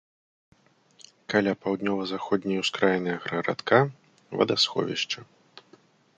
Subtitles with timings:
[1.33, 3.77] Каля паўднёва-заходняй ускраіны аграгарадка
[4.41, 5.19] вадасховішча.